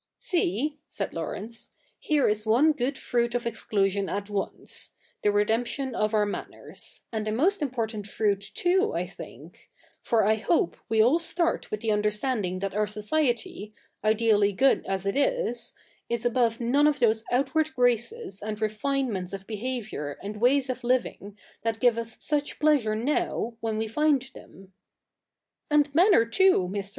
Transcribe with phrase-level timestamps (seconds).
[0.19, 0.33] CH.
[0.33, 4.09] i] THE NEW REPUBLIC 121 'See,' said Laurence, 'here is one good fruit of exclusion
[4.09, 4.93] at once—
[5.23, 9.69] the redemption of our manners: and a most important fruit too, I think;
[10.01, 15.05] for I hope we all start with the understanding that our society, ideally good as
[15.05, 15.73] it is,
[16.09, 21.37] is above none of those outward graces and refinements of behaviour and ways of living
[21.61, 24.73] that give us such pleasure now, when we find them.'
[25.69, 26.67] 'And manner too.
[26.71, 26.89] Mr.